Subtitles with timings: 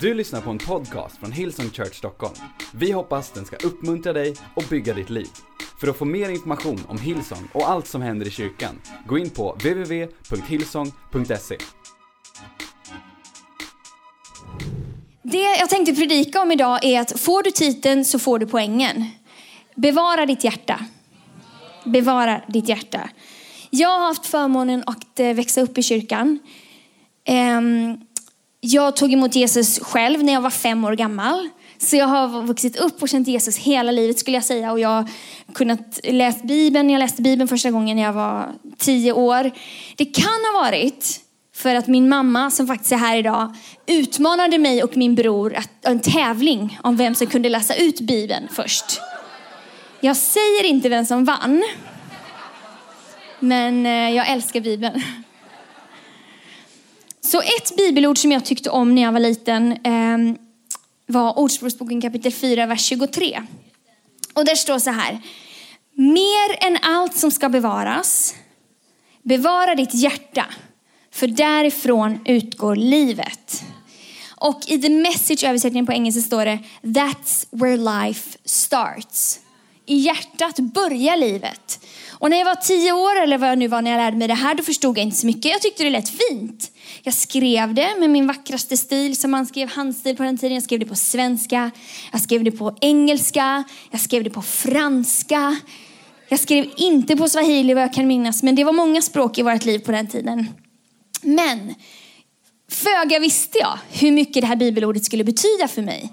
[0.00, 2.34] Du lyssnar på en podcast från Hillsong Church Stockholm.
[2.74, 5.28] Vi hoppas den ska uppmuntra dig och bygga ditt liv.
[5.80, 9.30] För att få mer information om Hillsong och allt som händer i kyrkan, gå in
[9.30, 11.56] på www.hillsong.se.
[15.22, 19.04] Det jag tänkte predika om idag är att får du titeln så får du poängen.
[19.74, 20.80] Bevara ditt hjärta.
[21.84, 23.10] Bevara ditt hjärta.
[23.70, 26.38] Jag har haft förmånen att eh, växa upp i kyrkan.
[27.24, 28.05] Ehm,
[28.66, 31.48] jag tog emot Jesus själv när jag var fem år gammal.
[31.78, 34.72] Så jag har vuxit upp och känt Jesus hela livet skulle jag säga.
[34.72, 35.08] Och jag har
[35.54, 36.90] kunnat läsa Bibeln.
[36.90, 39.50] Jag läste Bibeln första gången när jag var tio år.
[39.96, 41.20] Det kan ha varit
[41.54, 43.54] för att min mamma, som faktiskt är här idag,
[43.86, 48.48] utmanade mig och min bror att, en tävling om vem som kunde läsa ut Bibeln
[48.52, 49.00] först.
[50.00, 51.64] Jag säger inte vem som vann.
[53.40, 55.02] Men eh, jag älskar Bibeln.
[57.26, 60.38] Så ett bibelord som jag tyckte om när jag var liten eh,
[61.06, 63.42] var Ordspråksboken kapitel 4, vers 23.
[64.34, 65.20] Och där står så här.
[65.92, 68.34] Mer än allt som ska bevaras,
[69.22, 70.46] bevara ditt hjärta,
[71.12, 73.64] för därifrån utgår livet.
[74.36, 79.40] Och i the message översättningen på engelska står det That's where life starts.
[79.86, 81.84] I hjärtat börjar livet.
[82.10, 84.28] Och när jag var tio år, eller vad jag nu var när jag lärde mig
[84.28, 85.44] det här, då förstod jag inte så mycket.
[85.44, 86.70] Jag tyckte det lät fint.
[87.06, 90.54] Jag skrev det med min vackraste stil, som man skrev handstil på den tiden.
[90.54, 91.70] Jag skrev det på svenska,
[92.12, 95.56] jag skrev det på engelska, jag skrev det på franska.
[96.28, 99.42] Jag skrev inte på swahili vad jag kan minnas, men det var många språk i
[99.42, 100.46] vårt liv på den tiden.
[101.22, 101.74] Men
[102.70, 106.12] föga visste jag hur mycket det här bibelordet skulle betyda för mig.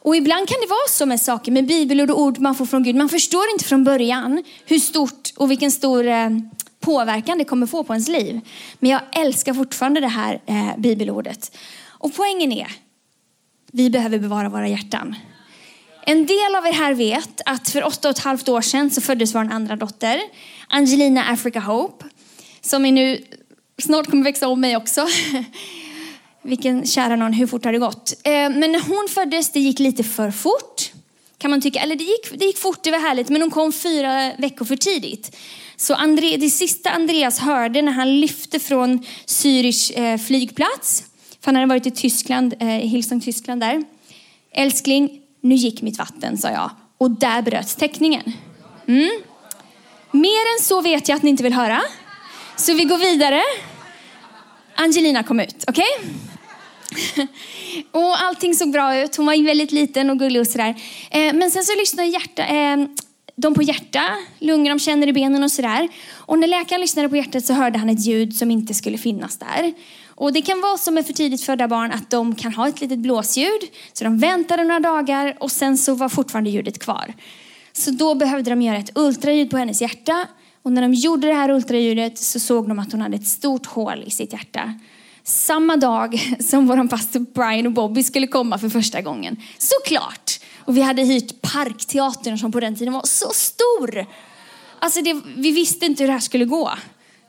[0.00, 2.82] Och ibland kan det vara så med saker, med bibelord och ord man får från
[2.82, 2.96] Gud.
[2.96, 6.30] Man förstår inte från början hur stort och vilken stor eh,
[6.86, 8.40] påverkan det kommer få på ens liv.
[8.78, 11.56] Men jag älskar fortfarande det här eh, bibelordet.
[11.86, 12.72] Och poängen är,
[13.72, 15.14] vi behöver bevara våra hjärtan.
[16.02, 19.00] En del av er här vet att för åtta och ett halvt år sedan så
[19.00, 20.20] föddes vår andra dotter,
[20.68, 22.04] Angelina Africa Hope,
[22.60, 23.24] som är nu
[23.78, 25.06] snart kommer växa om mig också.
[26.42, 28.12] Vilken kära någon, hur fort har det gått?
[28.24, 30.92] Eh, men när hon föddes, det gick lite för fort.
[31.38, 31.80] Kan man tycka.
[31.80, 33.28] Eller det gick, det gick fort, det var härligt.
[33.28, 35.36] Men hon kom fyra veckor för tidigt.
[35.76, 41.04] Så André, det sista Andreas hörde när han lyfte från Zürich eh, flygplats,
[41.40, 43.84] för han hade varit i Tyskland, eh, Hillsong Tyskland där.
[44.52, 46.70] Älskling, nu gick mitt vatten, sa jag.
[46.98, 48.32] Och där bröts täckningen.
[48.88, 49.10] Mm.
[50.10, 51.82] Mer än så vet jag att ni inte vill höra.
[52.56, 53.42] Så vi går vidare.
[54.74, 55.84] Angelina kom ut, okej?
[56.00, 56.25] Okay?
[57.90, 59.16] och allting såg bra ut.
[59.16, 60.74] Hon var väldigt liten och gullig och sådär.
[61.10, 62.76] Eh, men sen så lyssnade hjärta, eh,
[63.36, 64.02] de på hjärta,
[64.38, 65.88] lungor de känner i benen och sådär.
[66.12, 69.36] Och när läkaren lyssnade på hjärtat så hörde han ett ljud som inte skulle finnas
[69.36, 69.74] där.
[70.08, 72.80] Och det kan vara som med för tidigt födda barn att de kan ha ett
[72.80, 73.60] litet blåsljud.
[73.92, 77.14] Så de väntade några dagar och sen så var fortfarande ljudet kvar.
[77.72, 80.26] Så då behövde de göra ett ultraljud på hennes hjärta.
[80.62, 83.66] Och när de gjorde det här ultraljudet så såg de att hon hade ett stort
[83.66, 84.74] hål i sitt hjärta
[85.26, 89.36] samma dag som vår pastor Brian och Bobby skulle komma för första gången.
[89.58, 90.40] Såklart!
[90.64, 94.06] Och vi hade hyrt Parkteatern som på den tiden var så stor.
[94.78, 96.70] Alltså det, vi visste inte hur det här skulle gå.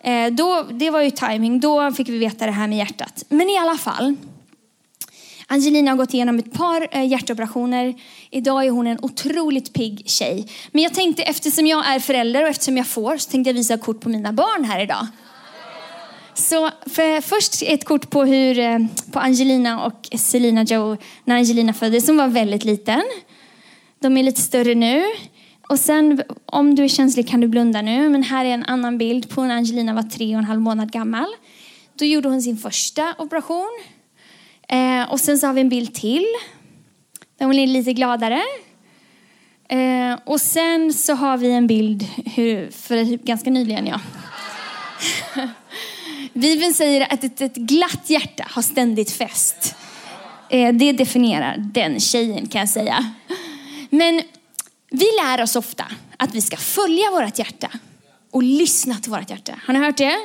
[0.03, 1.59] Eh, då, det var ju timing.
[1.59, 3.23] då fick vi veta det här med hjärtat.
[3.29, 4.15] Men i alla fall.
[5.47, 7.95] Angelina har gått igenom ett par eh, hjärtoperationer.
[8.29, 10.47] Idag är hon en otroligt pigg tjej.
[10.71, 13.77] Men jag tänkte eftersom jag är förälder och eftersom jag får så tänkte jag visa
[13.77, 15.07] kort på mina barn här idag.
[16.37, 16.69] Så
[17.21, 18.79] först ett kort på, hur, eh,
[19.11, 22.07] på Angelina och Selina Joe när Angelina föddes.
[22.07, 23.03] Hon var väldigt liten.
[23.99, 25.03] De är lite större nu.
[25.69, 28.09] Och sen om du är känslig kan du blunda nu.
[28.09, 30.91] Men här är en annan bild på när Angelina var tre och en halv månad
[30.91, 31.27] gammal.
[31.95, 33.79] Då gjorde hon sin första operation.
[34.67, 36.25] Eh, och sen så har vi en bild till.
[37.39, 38.41] Där hon är lite gladare.
[39.69, 42.03] Eh, och sen så har vi en bild
[42.35, 43.99] hur, för ganska nyligen ja.
[46.37, 49.75] Bibeln säger att ett, ett glatt hjärta har ständigt fest.
[50.49, 53.13] Eh, det definierar den tjejen kan jag säga.
[53.89, 54.21] Men
[54.91, 55.85] vi lär oss ofta
[56.17, 57.69] att vi ska följa vårt hjärta
[58.31, 59.53] och lyssna till vårt hjärta.
[59.65, 60.15] Har ni hört det?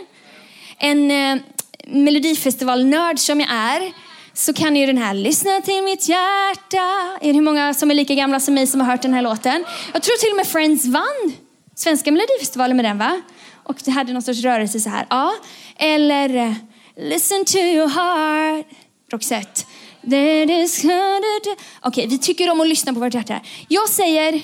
[0.79, 1.43] En eh,
[1.87, 3.93] melodifestivalnörd som jag är
[4.35, 7.19] så kan ju den här lyssna till mitt hjärta.
[7.21, 9.23] Är det hur många som är lika gamla som mig som har hört den här
[9.23, 9.65] låten?
[9.93, 11.33] Jag tror till och med Friends vann
[11.75, 13.23] svenska melodifestivalen med den va?
[13.63, 15.07] Och det hade någon sorts rörelse så här.
[15.11, 15.33] Ja.
[15.77, 16.55] Eller eh,
[16.97, 18.67] Listen to your heart.
[19.13, 19.65] Roxette.
[20.05, 23.41] Okej, okay, vi tycker om att lyssna på vårt hjärta.
[23.69, 24.43] Jag säger,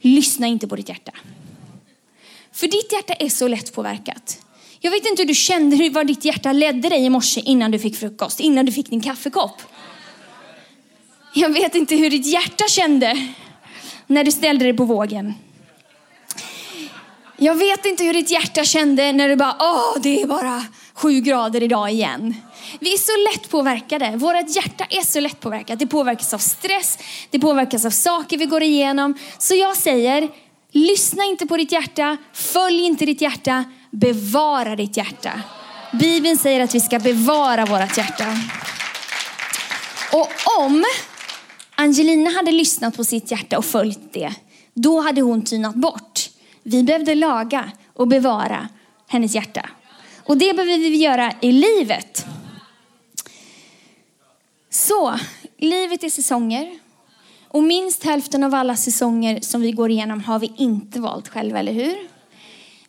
[0.00, 1.12] lyssna inte på ditt hjärta.
[2.52, 4.38] För ditt hjärta är så lätt påverkat.
[4.80, 7.70] Jag vet inte hur du kände, hur var ditt hjärta ledde dig i morse innan
[7.70, 9.62] du fick frukost, innan du fick din kaffekopp.
[11.34, 13.28] Jag vet inte hur ditt hjärta kände
[14.06, 15.34] när du ställde dig på vågen.
[17.42, 20.64] Jag vet inte hur ditt hjärta kände när du bara, åh, det är bara
[20.94, 22.34] sju grader idag igen.
[22.80, 24.16] Vi är så lätt påverkade.
[24.16, 25.78] Vårt hjärta är så lätt påverkat.
[25.78, 26.98] Det påverkas av stress,
[27.30, 29.14] det påverkas av saker vi går igenom.
[29.38, 30.28] Så jag säger,
[30.72, 35.32] lyssna inte på ditt hjärta, följ inte ditt hjärta, bevara ditt hjärta.
[35.92, 38.26] Bibeln säger att vi ska bevara vårt hjärta.
[40.12, 40.28] Och
[40.60, 40.84] om
[41.74, 44.34] Angelina hade lyssnat på sitt hjärta och följt det,
[44.74, 46.09] då hade hon tynat bort.
[46.62, 48.68] Vi behövde laga och bevara
[49.06, 49.70] hennes hjärta.
[50.24, 52.26] Och det behöver vi göra i livet.
[54.70, 55.14] Så,
[55.58, 56.78] livet är säsonger.
[57.48, 61.58] Och minst hälften av alla säsonger som vi går igenom har vi inte valt själva,
[61.58, 61.96] eller hur?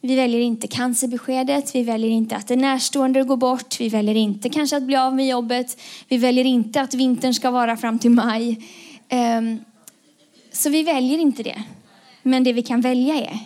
[0.01, 4.49] Vi väljer inte cancerbeskedet, vi väljer inte att en närstående går bort, vi väljer inte
[4.49, 8.11] kanske att bli av med jobbet, vi väljer inte att vintern ska vara fram till
[8.11, 8.67] maj.
[9.37, 9.59] Um,
[10.51, 11.63] så vi väljer inte det.
[12.23, 13.39] Men det vi kan välja är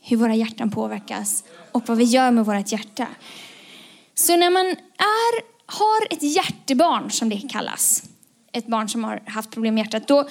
[0.00, 3.06] hur våra hjärtan påverkas och vad vi gör med vårt hjärta.
[4.14, 8.02] Så när man är, har ett hjärtebarn, som det kallas,
[8.52, 10.28] ett barn som har haft problem med hjärtat, då,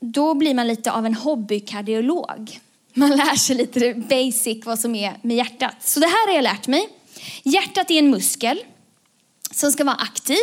[0.00, 2.60] då blir man lite av en hobbykardiolog.
[2.94, 5.76] Man lär sig lite basic vad som är med hjärtat.
[5.80, 6.88] Så det här har jag lärt mig.
[7.42, 8.58] Hjärtat är en muskel
[9.50, 10.38] som ska vara aktiv.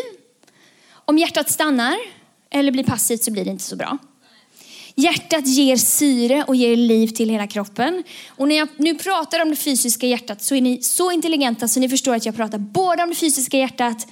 [0.92, 1.98] Om hjärtat stannar
[2.50, 3.98] eller blir passivt så blir det inte så bra.
[5.00, 8.04] Hjärtat ger syre och ger liv till hela kroppen.
[8.28, 11.80] Och när jag nu pratar om det fysiska hjärtat så är ni så intelligenta så
[11.80, 14.08] ni förstår att jag pratar både om det fysiska hjärtat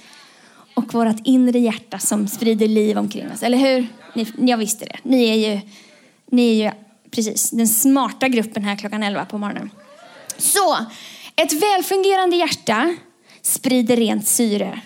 [0.74, 3.42] och vårt inre hjärta som sprider liv omkring oss.
[3.42, 3.86] Eller hur?
[4.14, 4.98] Ni, jag visste det.
[5.02, 5.60] Ni är ju,
[6.30, 6.70] ni är ju
[7.10, 9.70] precis den smarta gruppen här klockan 11 på morgonen.
[10.36, 10.76] Så,
[11.36, 12.96] ett välfungerande hjärta
[13.42, 14.80] sprider rent syre.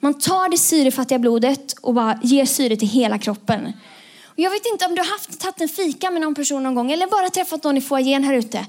[0.00, 3.72] Man tar det syrefattiga blodet och bara ger syre till hela kroppen.
[4.36, 6.92] Jag vet inte om du har haft, tagit en fika med någon person någon gång
[6.92, 8.66] eller bara träffat någon i foajén här ute.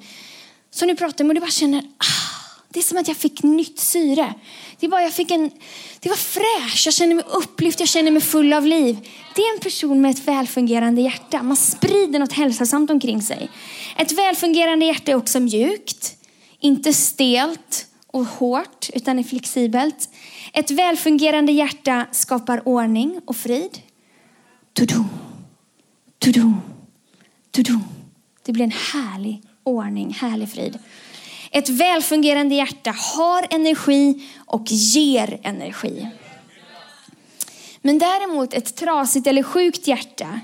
[0.71, 2.33] Så nu pratar med och du bara känner, ah,
[2.69, 4.33] det är som att jag fick nytt syre.
[4.80, 5.51] Det, var, jag fick en,
[6.00, 9.10] det var fräscht, jag känner mig upplyft, jag känner mig full av liv.
[9.36, 11.44] Det är en person med ett välfungerande hjärta.
[11.44, 13.50] Man sprider något hälsosamt omkring sig.
[13.98, 16.15] Ett välfungerande hjärta är också mjukt,
[16.60, 20.10] inte stelt och hårt, utan är flexibelt.
[20.54, 23.80] Ett välfungerande hjärta skapar ordning och frid.
[24.74, 25.23] Tudum.
[26.24, 26.62] Tudum,
[27.52, 27.84] tudum.
[28.46, 30.80] Det blir en härlig ordning, härlig frid.
[31.52, 36.08] Ett välfungerande hjärta har energi och ger energi.
[37.81, 40.40] Men däremot ett trasigt eller sjukt hjärta,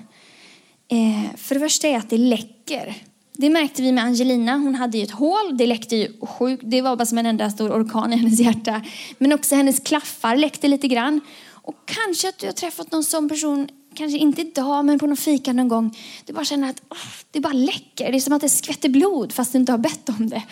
[0.87, 2.95] eh, för det första är att det läcker.
[3.33, 4.57] Det märkte vi med Angelina.
[4.57, 6.63] Hon hade ju ett hål, det läckte ju sjukt.
[6.65, 8.81] Det var bara som en enda stor orkan i hennes hjärta.
[9.17, 11.21] Men också hennes klaffar läckte lite grann.
[11.47, 15.17] Och kanske att du har träffat någon sån person kanske inte idag, men på någon
[15.17, 15.97] fika någon gång.
[16.25, 16.97] Du bara känner att oh,
[17.31, 18.11] det bara läcker.
[18.11, 20.43] Det är som att det skvätter blod fast du inte har bett om det.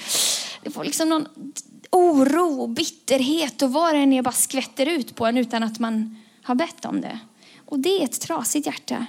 [0.64, 1.28] Du får liksom någon
[1.92, 6.18] oro bitterhet och vad det än är bara skvätter ut på en utan att man
[6.44, 7.20] har bett om det.
[7.66, 9.06] Och det är ett trasigt hjärta.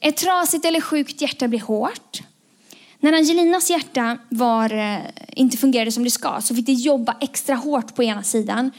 [0.00, 2.22] Ett trasigt eller sjukt hjärta blir hårt.
[3.00, 4.98] När Angelinas hjärta var, eh,
[5.28, 8.70] inte fungerade som det ska så fick det jobba extra hårt på ena sidan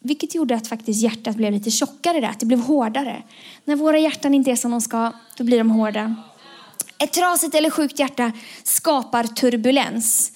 [0.00, 3.22] vilket gjorde att faktiskt hjärtat blev lite tjockare där, att det blev hårdare.
[3.64, 6.14] När våra hjärtan inte är som de ska, då blir de hårda.
[6.98, 8.32] Ett trasigt eller sjukt hjärta
[8.62, 10.32] skapar turbulens.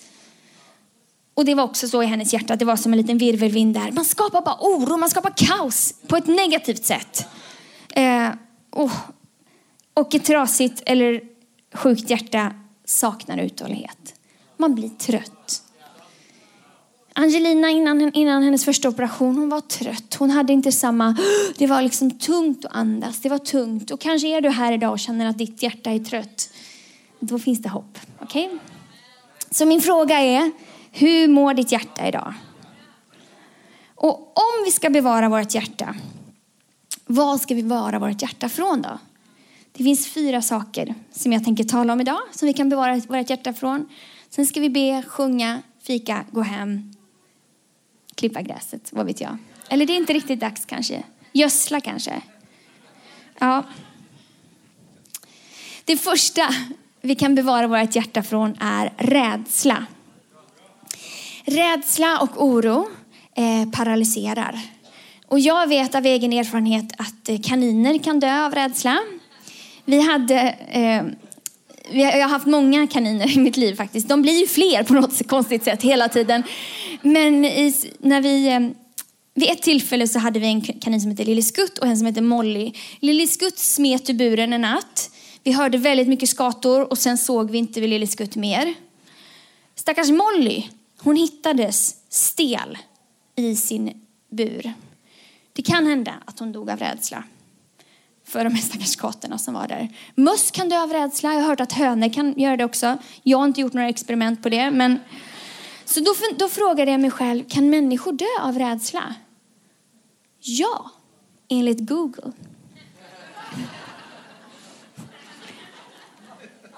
[1.34, 3.92] Och det var också så i hennes hjärta, det var som en liten virvelvind där.
[3.92, 7.26] Man skapar bara oro, man skapar kaos på ett negativt sätt.
[7.90, 8.28] Eh,
[8.70, 8.92] oh.
[9.94, 11.20] Och ett trasigt eller
[11.74, 14.14] sjukt hjärta saknar uthållighet.
[14.56, 15.62] Man blir trött.
[17.14, 20.14] Angelina innan, innan hennes första operation, hon var trött.
[20.14, 21.16] Hon hade inte samma,
[21.58, 23.90] det var liksom tungt att andas, det var tungt.
[23.90, 26.50] Och kanske är du här idag och känner att ditt hjärta är trött.
[27.20, 27.98] Då finns det hopp.
[28.20, 28.46] Okej?
[28.46, 28.58] Okay?
[29.50, 30.52] Så min fråga är,
[30.90, 32.34] hur mår ditt hjärta idag?
[33.94, 35.94] Och om vi ska bevara vårt hjärta,
[37.06, 38.98] vad ska vi bevara vårt hjärta från då?
[39.72, 43.30] Det finns fyra saker som jag tänker tala om idag, som vi kan bevara vårt
[43.30, 43.88] hjärta från.
[44.30, 46.92] Sen ska vi be, sjunga, fika, gå hem
[48.14, 49.36] klippa gräset, vad vet jag.
[49.68, 51.02] Eller det är inte riktigt dags kanske.
[51.32, 52.20] Gödsla kanske.
[53.38, 53.64] Ja.
[55.84, 56.48] Det första
[57.00, 59.86] vi kan bevara vårt hjärta från är rädsla.
[61.44, 62.88] Rädsla och oro
[63.34, 64.60] eh, paralyserar.
[65.26, 68.98] Och jag vet av egen erfarenhet att eh, kaniner kan dö av rädsla.
[69.84, 71.02] Vi hade eh,
[71.94, 74.08] jag har haft många kaniner i mitt liv faktiskt.
[74.08, 76.42] De blir ju fler på något konstigt sätt hela tiden.
[77.02, 78.60] Men i, när vi, eh,
[79.34, 82.06] vid ett tillfälle så hade vi en kanin som hette Lille Skutt och en som
[82.06, 82.72] hette Molly.
[83.00, 85.10] Lille Skutt smet ur buren en natt.
[85.42, 88.74] Vi hörde väldigt mycket skator och sen såg vi inte Lille Skutt mer.
[89.74, 90.62] Stackars Molly,
[90.98, 92.78] hon hittades stel
[93.36, 94.72] i sin bur.
[95.52, 97.24] Det kan hända att hon dog av rädsla
[98.32, 99.88] för de här stackars katterna som var där.
[100.14, 101.32] Möss kan dö av rädsla.
[101.32, 102.98] Jag har hört att hönor kan göra det också.
[103.22, 104.70] Jag har inte gjort några experiment på det.
[104.70, 104.98] Men...
[105.84, 109.14] Så då, då frågade jag mig själv, kan människor dö av rädsla?
[110.40, 110.90] Ja,
[111.48, 112.32] enligt Google.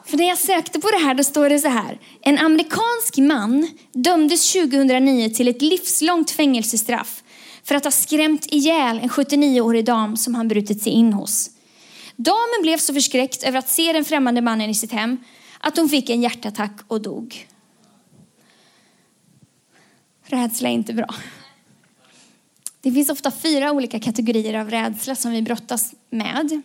[0.05, 2.01] För när jag sökte på det här då står det så här.
[2.21, 7.24] En amerikansk man dömdes 2009 till ett livslångt fängelsestraff
[7.65, 11.51] för att ha skrämt ihjäl en 79-årig dam som han brutit sig in hos.
[12.17, 15.17] Damen blev så förskräckt över att se den främmande mannen i sitt hem
[15.61, 17.49] att hon fick en hjärtattack och dog.
[20.23, 21.15] Rädsla är inte bra.
[22.81, 26.63] Det finns ofta fyra olika kategorier av rädsla som vi brottas med.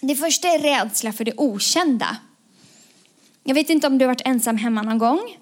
[0.00, 2.16] Det första är rädsla för det okända.
[3.44, 5.36] Jag vet inte om du har varit ensam hemma någon gång.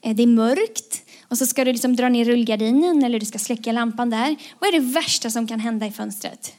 [0.00, 1.01] Eh, det är mörkt
[1.32, 4.36] och så ska du liksom dra ner rullgardinen eller du ska släcka lampan där.
[4.58, 6.52] Vad är det värsta som kan hända i fönstret?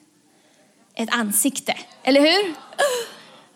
[0.95, 2.53] Ett ansikte, eller hur?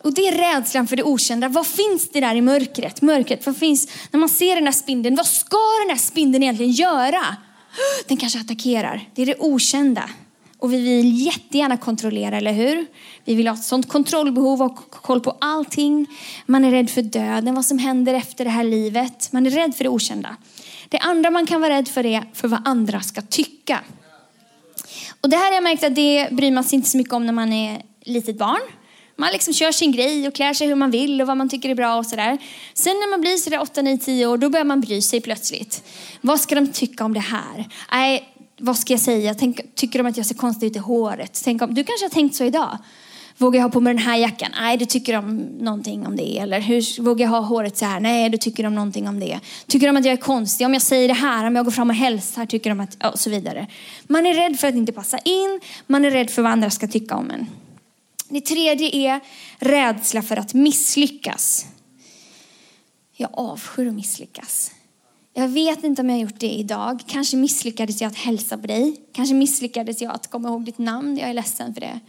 [0.02, 1.48] Och det är rädslan för det okända.
[1.48, 3.02] Vad finns det där i mörkret?
[3.02, 6.72] Mörkret, vad finns, när man ser den där spindeln, vad ska den där spindeln egentligen
[6.72, 7.36] göra?
[8.06, 9.08] Den kanske attackerar.
[9.14, 10.10] Det är det okända.
[10.58, 12.86] Och vi vill jättegärna kontrollera, eller hur?
[13.24, 16.06] Vi vill ha ett sånt kontrollbehov och koll på allting.
[16.46, 19.32] Man är rädd för döden, vad som händer efter det här livet.
[19.32, 20.36] Man är rädd för det okända.
[20.88, 23.80] Det andra man kan vara rädd för är för vad andra ska tycka.
[25.20, 27.26] Och det här har jag märkt att det bryr man sig inte så mycket om
[27.26, 28.60] när man är litet barn.
[29.16, 31.68] Man liksom kör sin grej och klär sig hur man vill och vad man tycker
[31.68, 32.38] är bra och sådär.
[32.74, 35.84] Sen när man blir sådär 8, 9, 10 år, då börjar man bry sig plötsligt.
[36.20, 37.68] Vad ska de tycka om det här?
[37.92, 39.34] Nej, vad ska jag säga?
[39.34, 41.40] Tänk, tycker de att jag ser konstig ut i håret?
[41.44, 42.78] Tänk om, du kanske har tänkt så idag.
[43.36, 44.50] Vågar jag ha på mig den här jackan?
[44.60, 46.38] Nej, du tycker de någonting om det.
[46.38, 48.00] Eller hur vågar jag ha håret så här?
[48.00, 49.40] Nej, du tycker de någonting om det.
[49.66, 50.66] Tycker de att jag är konstig?
[50.66, 53.06] Om jag säger det här, om jag går fram och hälsar, tycker de att...
[53.12, 53.66] Och så vidare.
[54.06, 55.60] Man är rädd för att inte passa in.
[55.86, 57.46] Man är rädd för vad andra ska tycka om en.
[58.28, 59.20] Det tredje är
[59.58, 61.66] rädsla för att misslyckas.
[63.16, 64.70] Jag avskyr att misslyckas.
[65.34, 67.02] Jag vet inte om jag har gjort det idag.
[67.06, 68.96] Kanske misslyckades jag att hälsa på dig.
[69.12, 71.18] Kanske misslyckades jag att komma ihåg ditt namn.
[71.18, 72.00] Jag är ledsen för det.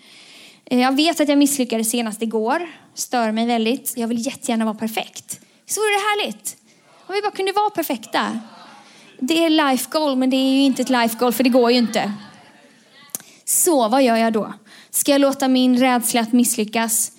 [0.66, 2.70] Eh, jag vet att jag misslyckades senast igår.
[2.94, 3.94] Stör mig väldigt.
[3.98, 5.40] Jag vill jättegärna vara perfekt.
[5.66, 6.58] Så vore det härligt?
[7.08, 8.40] Om vi bara kunde vara perfekta.
[9.20, 11.72] Det är life goal, men det är ju inte ett life goal för det går
[11.72, 12.14] ju inte.
[13.46, 14.54] Så vad gör jag då?
[14.90, 17.12] Ska jag låta min rädsla att misslyckas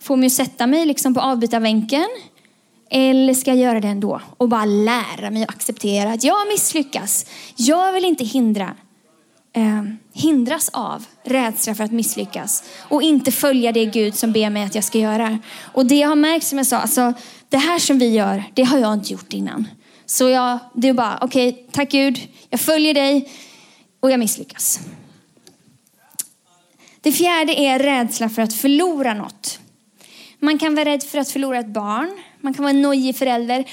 [0.00, 2.08] få mig att sätta mig liksom på avbytarbänken?
[2.90, 7.26] Eller ska jag göra det ändå och bara lära mig att acceptera att jag misslyckas.
[7.56, 8.74] Jag vill inte hindra,
[9.52, 14.64] eh, hindras av rädsla för att misslyckas och inte följa det Gud som ber mig
[14.64, 15.38] att jag ska göra.
[15.60, 17.12] Och det jag har märkt som jag sa, alltså,
[17.48, 19.68] det här som vi gör, det har jag inte gjort innan.
[20.06, 23.28] Så jag, det är bara, okej, okay, tack Gud, jag följer dig
[24.00, 24.80] och jag misslyckas.
[27.00, 29.60] Det fjärde är rädsla för att förlora något.
[30.40, 32.22] Man kan vara rädd för att förlora ett barn.
[32.40, 33.64] Man kan vara en nojig förälder.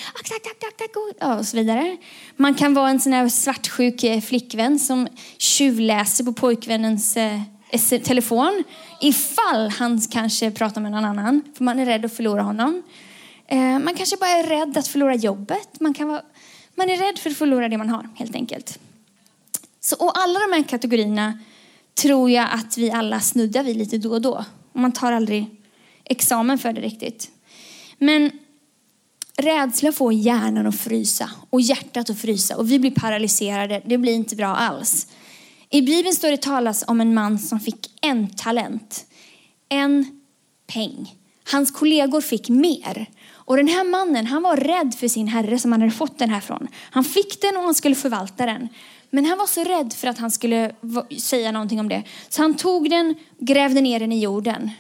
[1.39, 1.98] Och så vidare.
[2.36, 5.07] Man kan vara en sån här svartsjuk eh, flickvän som
[5.38, 7.41] tjuvläser på pojkvännens eh,
[8.03, 8.63] telefon.
[9.01, 11.41] Ifall han kanske pratar med någon annan.
[11.57, 12.84] För man är rädd att förlora honom.
[13.48, 15.79] Eh, man kanske bara är rädd att förlora jobbet.
[15.79, 16.22] Man, kan vara,
[16.75, 18.79] man är rädd för att förlora det man har helt enkelt.
[19.79, 21.39] Så, och alla de här kategorierna
[21.93, 24.45] tror jag att vi alla snuddar vid lite då och då.
[24.74, 25.64] Och man tar aldrig
[26.05, 27.29] examen för det riktigt.
[27.97, 28.31] Men
[29.38, 33.81] rädsla får hjärnan att frysa och hjärtat att frysa och vi blir paralyserade.
[33.85, 35.07] Det blir inte bra alls.
[35.69, 39.05] I Bibeln står det talas om en man som fick en talent,
[39.69, 40.21] en
[40.67, 41.15] peng.
[41.51, 43.05] Hans kollegor fick mer.
[43.31, 46.29] Och den här mannen, han var rädd för sin herre som han hade fått den
[46.29, 46.67] här från.
[46.91, 48.69] Han fick den och han skulle förvalta den.
[49.09, 50.71] Men han var så rädd för att han skulle
[51.17, 52.03] säga någonting om det.
[52.29, 54.71] Så han tog den, grävde ner den i jorden.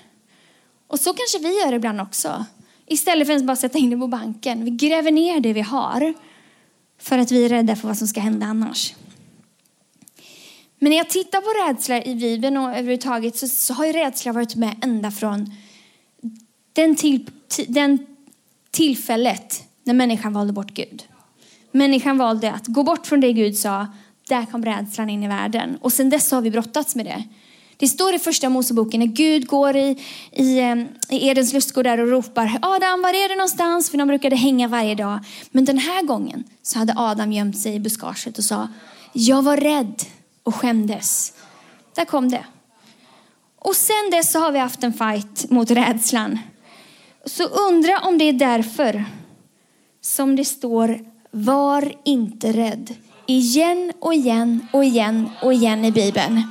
[0.95, 2.45] Och så kanske vi gör ibland också.
[2.85, 4.65] Istället för att bara sätta in det på banken.
[4.65, 6.13] Vi gräver ner det vi har.
[6.99, 8.93] För att vi är rädda för vad som ska hända annars.
[10.79, 14.31] Men när jag tittar på rädsla i Bibeln och överhuvudtaget så, så har ju rädsla
[14.31, 15.51] varit med ända från
[16.73, 17.29] den, till,
[17.67, 18.05] den
[18.71, 21.03] tillfället när människan valde bort Gud.
[21.71, 23.87] Människan valde att gå bort från det Gud sa
[24.27, 25.77] där kom rädslan in i världen.
[25.81, 27.23] Och sen dess har vi brottats med det.
[27.77, 30.59] Det står i första Moseboken när Gud går i, i,
[31.09, 33.89] i Edens lustgård där och ropar Adam, var är du någonstans?
[33.89, 35.19] För de brukade hänga varje dag.
[35.51, 38.67] Men den här gången så hade Adam gömt sig i buskaget och sa
[39.13, 40.03] Jag var rädd
[40.43, 41.33] och skämdes.
[41.95, 42.45] Där kom det.
[43.59, 46.39] Och sen dess så har vi haft en fight mot rädslan.
[47.25, 49.05] Så undra om det är därför
[50.01, 50.99] som det står
[51.31, 52.95] var inte rädd.
[53.25, 56.43] Igen och igen och igen och igen i Bibeln.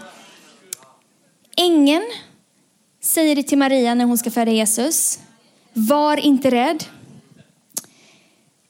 [1.56, 2.04] Ängeln
[3.02, 5.18] säger det till Maria när hon ska föda Jesus.
[5.72, 6.84] Var inte rädd.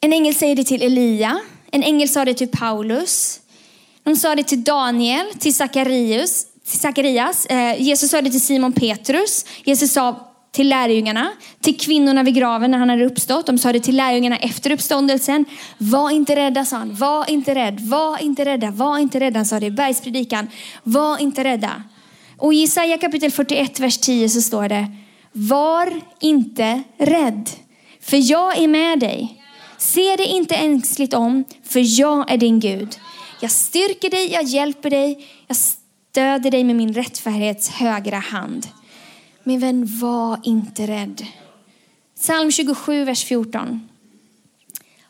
[0.01, 1.39] En ängel säger det till Elia.
[1.71, 3.39] En ängel sa det till Paulus.
[4.03, 6.45] De sa det till Daniel, till Sakarias.
[6.65, 7.45] Till Sakarias.
[7.45, 9.45] Eh, Jesus sa det till Simon Petrus.
[9.63, 13.45] Jesus sa till lärjungarna, till kvinnorna vid graven när han hade uppstått.
[13.45, 15.45] De sa det till lärjungarna efter uppståndelsen.
[15.77, 16.95] Var inte rädda, sa han.
[16.95, 19.39] Var inte rädd, var inte rädda, var inte rädda.
[19.39, 20.47] Han sa det i bergspredikan.
[20.83, 21.83] Var inte rädda.
[22.37, 24.87] Och i Jesaja kapitel 41, vers 10 så står det,
[25.31, 27.49] var inte rädd,
[28.01, 29.41] för jag är med dig.
[29.77, 32.99] Se dig inte ängsligt om, för jag är din Gud.
[33.41, 38.67] Jag styrker dig, jag hjälper dig, jag stöder dig med min rättfärdighets högra hand.
[39.43, 41.25] Min vän, var inte rädd.
[42.15, 43.89] Psalm 27, vers 14.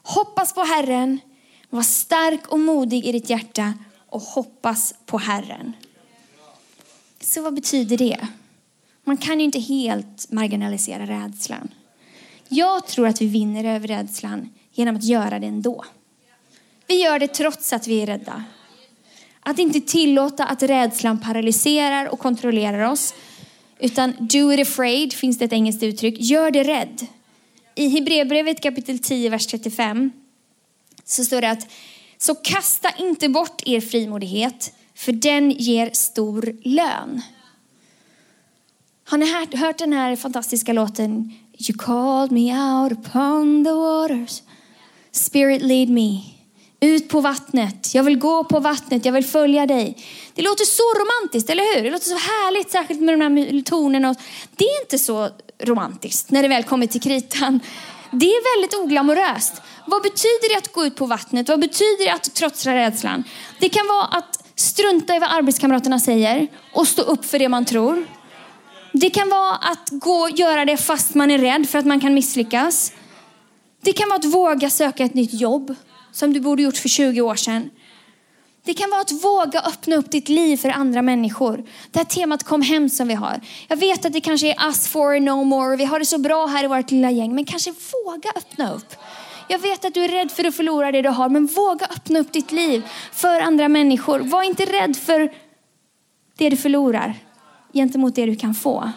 [0.03, 1.19] Hoppas på Herren,
[1.69, 3.73] var stark och modig i ditt hjärta
[4.09, 5.73] och hoppas på Herren.
[7.25, 8.27] Så vad betyder det?
[9.03, 11.73] Man kan ju inte helt marginalisera rädslan.
[12.49, 15.85] Jag tror att vi vinner över rädslan genom att göra det ändå.
[16.87, 18.43] Vi gör det trots att vi är rädda.
[19.39, 23.13] Att inte tillåta att rädslan paralyserar och kontrollerar oss.
[23.79, 26.15] Utan do it afraid finns det ett engelskt uttryck.
[26.19, 27.07] Gör det rädd.
[27.75, 30.11] I Hebreerbrevet kapitel 10, vers 35
[31.05, 31.67] så står det att
[32.17, 37.21] så kasta inte bort er frimodighet för den ger stor lön.
[39.07, 44.41] Har ni hört den här fantastiska låten You called me out upon the waters
[45.11, 46.21] Spirit lead me
[46.79, 47.95] ut på vattnet.
[47.95, 49.05] Jag vill gå på vattnet.
[49.05, 49.97] Jag vill följa dig.
[50.33, 51.83] Det låter så romantiskt, eller hur?
[51.83, 54.15] Det låter så härligt, särskilt med de här tonerna.
[54.55, 55.29] Det är inte så
[55.63, 57.59] romantiskt när det väl kommer till kritan.
[58.11, 59.61] Det är väldigt oglamoröst.
[59.87, 61.49] Vad betyder det att gå ut på vattnet?
[61.49, 63.23] Vad betyder det att trotsa rädslan?
[63.59, 67.65] Det kan vara att strunta i vad arbetskamraterna säger och stå upp för det man
[67.65, 68.05] tror.
[68.93, 71.99] Det kan vara att gå och göra det fast man är rädd för att man
[71.99, 72.91] kan misslyckas.
[73.81, 75.75] Det kan vara att våga söka ett nytt jobb
[76.11, 77.69] som du borde gjort för 20 år sedan.
[78.65, 81.63] Det kan vara att våga öppna upp ditt liv för andra människor.
[81.91, 83.41] Det här temat kom hem som vi har.
[83.67, 85.75] Jag vet att det kanske är us for no more.
[85.75, 87.35] Vi har det så bra här i vårt lilla gäng.
[87.35, 88.95] Men kanske våga öppna upp.
[89.47, 91.29] Jag vet att du är rädd för att förlora det du har.
[91.29, 94.19] Men våga öppna upp ditt liv för andra människor.
[94.19, 95.33] Var inte rädd för
[96.37, 97.15] det du förlorar
[97.73, 98.91] gentemot det du kan få.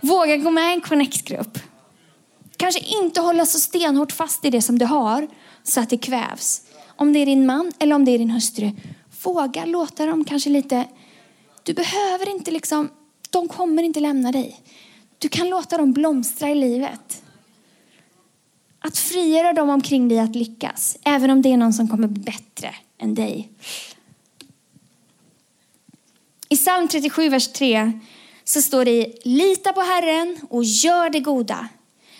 [0.00, 1.58] Våga gå med i en connect-grupp.
[2.56, 5.28] Kanske inte hålla så stenhårt fast i det som du har
[5.62, 6.62] så att det kvävs.
[6.96, 8.70] Om det är din man eller om det är din hustru.
[9.22, 10.84] Våga låta dem kanske lite...
[11.62, 12.90] Du behöver inte liksom...
[13.30, 14.60] De kommer inte lämna dig.
[15.18, 17.22] Du kan låta dem blomstra i livet.
[18.88, 20.96] Att frigöra dem omkring dig att lyckas.
[21.04, 23.48] Även om det är någon som kommer bli bättre än dig.
[26.48, 27.92] I psalm 37, vers 3
[28.44, 31.68] så står det lita på Herren och gör det goda.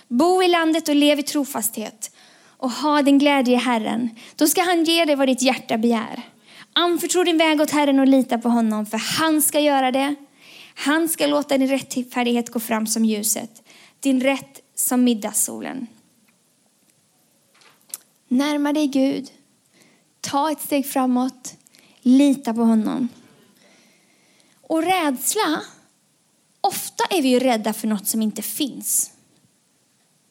[0.09, 2.11] Bo i landet och lev i trofasthet
[2.57, 4.11] och ha din glädje i Herren.
[4.37, 6.23] Då ska han ge dig vad ditt hjärta begär.
[6.73, 10.15] Anförtro din väg åt Herren och lita på honom, för han ska göra det.
[10.75, 13.63] Han ska låta din rättfärdighet gå fram som ljuset,
[14.01, 15.87] din rätt som middagssolen.
[18.29, 19.31] Närma dig Gud,
[20.21, 21.55] ta ett steg framåt,
[22.01, 23.09] lita på honom.
[24.63, 25.63] Och rädsla,
[26.61, 29.11] ofta är vi ju rädda för något som inte finns.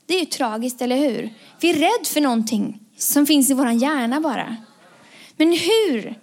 [0.06, 1.34] Det är ju tragiskt, eller hur?
[1.60, 4.58] Vi är rädda för någonting som finns i vår hjärna bara.
[5.36, 6.20] Men hur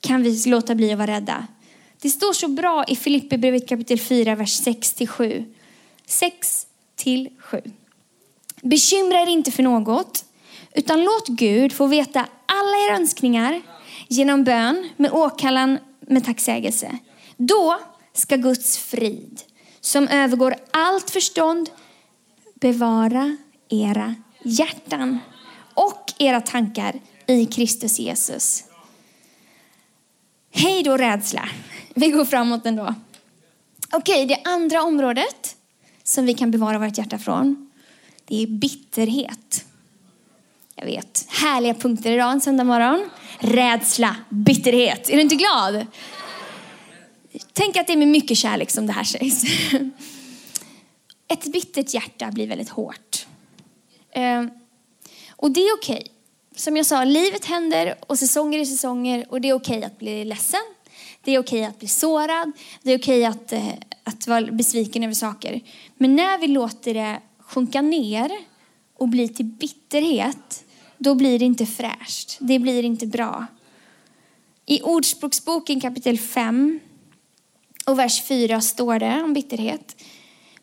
[0.00, 1.46] kan vi låta bli att vara rädda?
[2.00, 5.54] Det står så bra i Filipperbrevet kapitel 4, vers 6-7.
[6.06, 6.66] 6
[7.38, 7.62] 7.
[8.62, 10.24] Bekymra er inte för något,
[10.74, 13.62] utan låt Gud få veta alla era önskningar
[14.08, 16.98] genom bön med åkallan med tacksägelse.
[17.36, 17.78] Då
[18.12, 19.40] ska Guds frid,
[19.80, 21.70] som övergår allt förstånd,
[22.54, 23.36] bevara
[23.68, 25.18] era hjärtan
[25.74, 28.64] och era tankar i Kristus Jesus.
[30.50, 31.48] Hej då rädsla.
[31.94, 32.94] Vi går framåt ändå.
[33.92, 35.56] Okej, det andra området
[36.02, 37.70] som vi kan bevara vårt hjärta från,
[38.24, 39.64] det är bitterhet.
[40.74, 43.10] Jag vet, härliga punkter idag en söndag morgon.
[43.38, 45.10] Rädsla, bitterhet.
[45.10, 45.86] Är du inte glad?
[47.52, 49.44] Tänk att det är med mycket kärlek som det här sägs.
[51.28, 53.26] Ett bittert hjärta blir väldigt hårt.
[54.12, 54.50] Ehm,
[55.36, 55.94] och det är okej.
[55.94, 56.08] Okay.
[56.56, 59.98] Som jag sa, livet händer och säsonger är säsonger och det är okej okay att
[59.98, 60.60] bli ledsen.
[61.24, 62.52] Det är okej att bli sårad.
[62.82, 63.68] Det är okej att, eh,
[64.04, 65.60] att vara besviken över saker.
[65.94, 68.30] Men när vi låter det sjunka ner
[69.02, 70.64] och blir till bitterhet,
[70.98, 72.36] då blir det inte fräscht.
[72.40, 73.46] Det blir inte bra.
[74.66, 76.80] I Ordspråksboken kapitel 5
[77.86, 80.02] och vers 4 står det om bitterhet.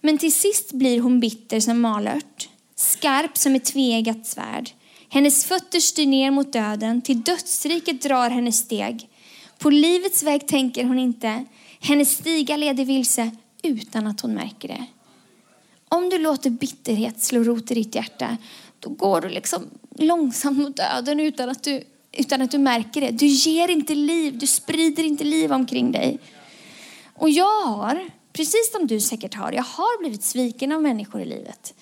[0.01, 4.69] Men till sist blir hon bitter som malört, skarp som ett tveeggat svärd.
[5.09, 9.09] Hennes fötter styr ner mot döden, till dödsriket drar hennes steg.
[9.57, 11.45] På livets väg tänker hon inte,
[11.79, 13.31] hennes stiga leder vilse
[13.63, 14.85] utan att hon märker det.
[15.89, 18.37] Om du låter bitterhet slå rot i ditt hjärta,
[18.79, 19.63] då går du liksom
[19.95, 23.11] långsamt mot döden utan att du, utan att du märker det.
[23.11, 26.19] Du ger inte liv, du sprider inte liv omkring dig.
[27.13, 31.25] Och jag har, precis som du säkert har, jag har blivit sviken av människor i
[31.25, 31.73] livet.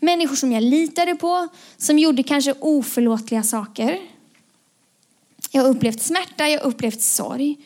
[0.00, 3.98] Människor som jag litade på, som gjorde kanske oförlåtliga saker.
[5.50, 7.56] Jag har upplevt smärta, jag har upplevt sorg.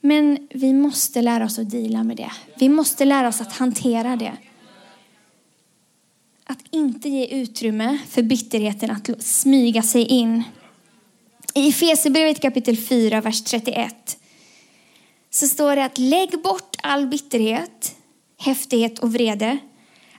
[0.00, 2.32] Men vi måste lära oss att dela med det.
[2.56, 4.36] Vi måste lära oss att hantera det.
[6.50, 10.44] Att inte ge utrymme för bitterheten att smyga sig in.
[11.54, 14.18] I Efesierbrevet kapitel 4, vers 31
[15.30, 17.96] så står det att lägg bort all bitterhet,
[18.38, 19.58] häftighet och vrede,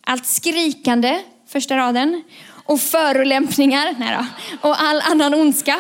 [0.02, 2.24] allt skrikande, första raden,
[2.66, 4.26] och förolämpningar, nej då,
[4.70, 5.80] och all annan ondska.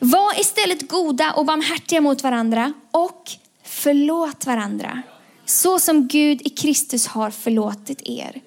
[0.00, 3.30] Var istället goda och barmhärtiga mot varandra och
[3.64, 5.02] förlåt varandra,
[5.44, 8.40] så som Gud i Kristus har förlåtit er.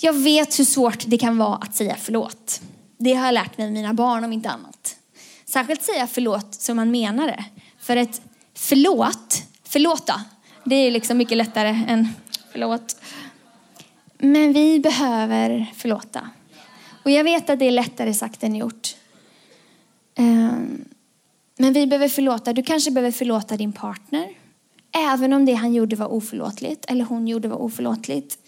[0.00, 2.60] Jag vet hur svårt det kan vara att säga förlåt.
[2.98, 4.96] Det har jag lärt mig av mina barn om inte annat.
[5.44, 7.44] Särskilt säga förlåt som man menar det.
[7.78, 8.22] För ett
[8.54, 10.24] förlåt, förlåta,
[10.64, 12.08] det är liksom mycket lättare än
[12.52, 12.96] förlåt.
[14.18, 16.30] Men vi behöver förlåta.
[17.04, 18.96] Och jag vet att det är lättare sagt än gjort.
[20.14, 20.84] Ehm,
[21.58, 22.52] men vi behöver förlåta.
[22.52, 24.28] Du kanske behöver förlåta din partner.
[24.92, 28.38] Även om det han gjorde var oförlåtligt eller hon gjorde var oförlåtligt.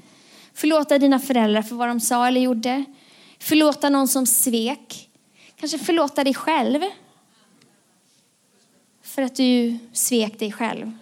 [0.60, 2.84] Förlåta dina föräldrar för vad de sa eller gjorde.
[3.38, 5.10] Förlåta någon som svek.
[5.56, 6.80] Kanske förlåta dig själv.
[9.02, 10.92] För att du svek dig själv.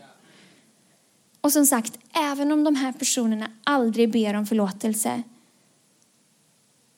[1.40, 5.22] Och som sagt, även om de här personerna aldrig ber om förlåtelse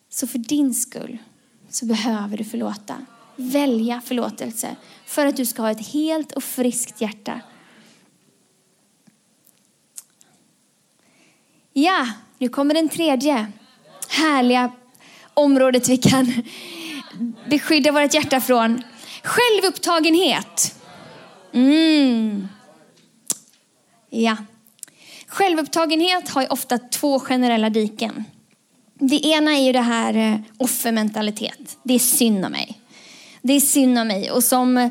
[0.08, 1.18] så för din skull
[1.68, 3.06] så behöver du förlåta.
[3.36, 7.40] Välja förlåtelse för att du ska ha ett helt och friskt hjärta.
[11.72, 12.06] Ja,
[12.40, 13.46] nu kommer den tredje
[14.09, 14.72] härliga
[15.35, 16.42] området vi kan
[17.50, 18.83] beskydda vårt hjärta från.
[19.22, 20.74] Självupptagenhet.
[21.53, 22.48] Mm.
[24.11, 24.37] Ja.
[25.26, 28.24] Självupptagenhet har ju ofta två generella diken.
[28.94, 31.79] Det ena är ju det här eh, offermentalitet.
[31.83, 32.81] Det är synd om mig.
[33.42, 34.31] Det är synd om mig.
[34.31, 34.90] Och som,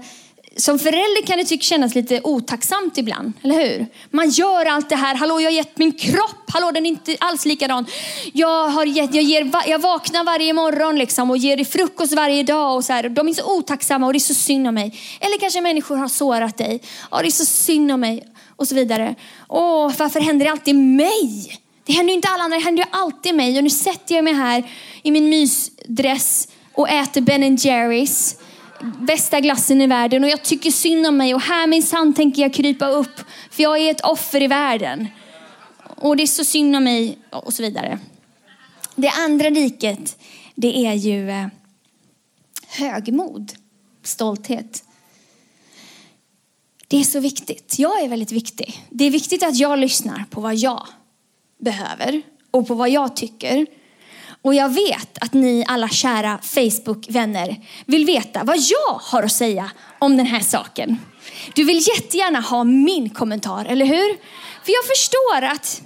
[0.59, 3.87] som förälder kan det tycka kännas lite otacksamt ibland, eller hur?
[4.11, 5.15] Man gör allt det här.
[5.15, 6.43] Hallå, jag har gett min kropp.
[6.47, 7.85] Hallå, den är inte alls likadan.
[8.33, 12.43] Jag, har gett, jag, ger, jag vaknar varje morgon liksom och ger dig frukost varje
[12.43, 12.75] dag.
[12.75, 13.09] Och så här.
[13.09, 14.99] De är så otacksamma och det är så synd om mig.
[15.19, 16.81] Eller kanske människor har sårat dig.
[17.11, 19.15] Ja, det är så synd om mig och så vidare.
[19.47, 21.59] Åh, varför händer det alltid mig?
[21.85, 23.57] Det händer ju inte alla andra, det händer ju alltid mig.
[23.57, 24.63] Och nu sätter jag mig här
[25.03, 28.35] i min mysdress och äter Ben Jerrys
[28.81, 32.53] bästa glassen i världen och jag tycker synd om mig och här minsann tänker jag
[32.53, 35.07] krypa upp för jag är ett offer i världen.
[35.83, 37.99] Och det är så synd om mig och så vidare.
[38.95, 40.17] Det andra diket,
[40.55, 41.47] det är ju eh,
[42.67, 43.51] högmod,
[44.03, 44.83] stolthet.
[46.87, 47.79] Det är så viktigt.
[47.79, 48.85] Jag är väldigt viktig.
[48.89, 50.87] Det är viktigt att jag lyssnar på vad jag
[51.59, 53.65] behöver och på vad jag tycker.
[54.41, 59.71] Och jag vet att ni alla kära Facebook-vänner vill veta vad jag har att säga
[59.99, 60.97] om den här saken.
[61.55, 64.17] Du vill jättegärna ha min kommentar, eller hur?
[64.63, 65.81] För jag förstår att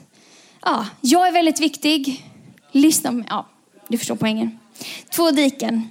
[0.61, 2.29] ja, jag är väldigt viktig.
[2.71, 3.25] Lyssna på mig.
[3.29, 3.47] Ja,
[3.87, 4.59] du förstår poängen.
[5.09, 5.87] Två diken.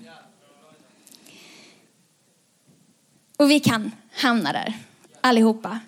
[3.37, 4.75] Och vi kan hamna där
[5.21, 5.81] allihopa.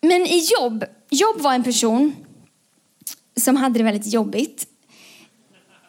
[0.00, 2.16] Men i jobb, Jobb var en person
[3.36, 4.67] som hade det väldigt jobbigt.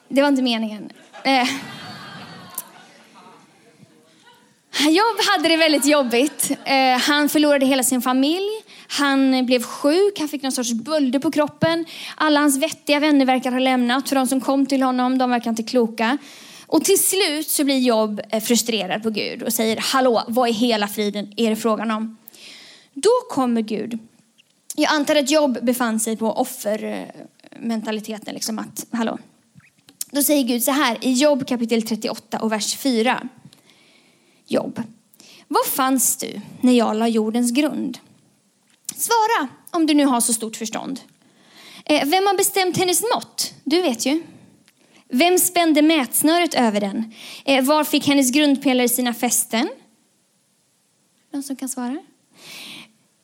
[0.09, 0.91] Det var inte meningen.
[1.23, 1.47] Eh.
[4.89, 6.51] Jobb hade det väldigt jobbigt.
[6.65, 8.49] Eh, han förlorade hela sin familj.
[8.87, 11.85] Han blev sjuk, han fick någon sorts bölder på kroppen.
[12.15, 14.09] Alla hans vettiga vänner verkar ha lämnat.
[14.09, 16.17] För de som kom till honom, de verkar inte kloka.
[16.67, 20.51] Och till slut så blir Jobb eh, frustrerad på Gud och säger, hallå, vad i
[20.51, 22.17] hela friden är det frågan om?
[22.93, 23.99] Då kommer Gud.
[24.75, 29.17] Jag antar att Jobb befann sig på offermentaliteten, liksom att, hallå.
[30.11, 33.27] Då säger Gud så här i Jobb kapitel 38 och vers 4.
[34.47, 34.83] Jobb.
[35.47, 37.97] Var fanns du när jag la jordens grund?
[38.95, 40.99] Svara om du nu har så stort förstånd.
[41.85, 43.53] Eh, Vem har bestämt hennes mått?
[43.63, 44.23] Du vet ju.
[45.09, 47.13] Vem spände mätsnöret över den?
[47.45, 49.69] Eh, var fick hennes grundpelare sina fästen?
[51.31, 51.97] Någon som kan svara?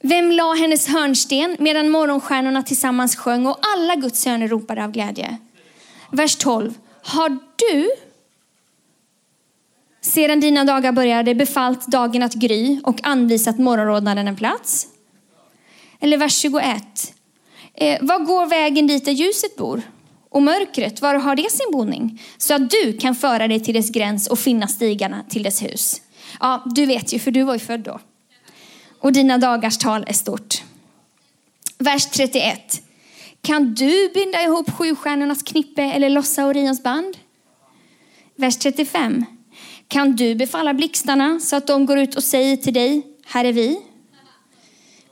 [0.03, 5.37] Vem la hennes hörnsten medan morgonstjärnorna tillsammans sjöng och alla Guds söner ropade av glädje?
[6.15, 6.73] Vers 12.
[7.01, 7.91] Har du
[10.01, 14.87] sedan dina dagar började befallt dagen att gry och anvisat morgonrodnaden en plats?
[15.99, 17.13] Eller vers 21.
[17.73, 19.81] Eh, var går vägen dit där ljuset bor?
[20.29, 22.21] Och mörkret, var har det sin boning?
[22.37, 26.01] Så att du kan föra dig till dess gräns och finna stigarna till dess hus.
[26.39, 27.99] Ja, du vet ju, för du var ju född då.
[28.99, 30.63] Och dina dagars tal är stort.
[31.77, 32.84] Vers 31.
[33.45, 37.17] Kan du binda ihop sjustjärnornas knippe eller lossa Orions band?
[38.35, 39.25] Vers 35.
[39.87, 43.53] Kan du befalla blixtarna så att de går ut och säger till dig, här är
[43.53, 43.81] vi?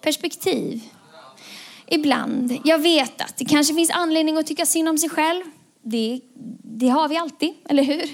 [0.01, 0.81] Perspektiv.
[1.87, 2.57] Ibland.
[2.63, 5.43] Jag vet att det kanske finns anledning att tycka synd om sig själv.
[5.83, 6.21] Det,
[6.63, 8.09] det har vi alltid, eller hur?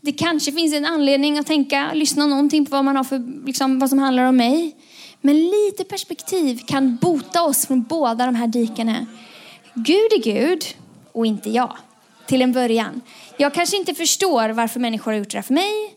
[0.00, 3.78] Det kanske finns en anledning att tänka, lyssna någonting på vad man har för, liksom,
[3.78, 4.76] vad som handlar om mig.
[5.20, 9.06] Men lite perspektiv kan bota oss från båda de här dikena.
[9.74, 10.64] Gud är Gud
[11.12, 11.76] och inte jag.
[12.26, 13.00] Till en början.
[13.36, 15.96] Jag kanske inte förstår varför människor har gjort det här för mig.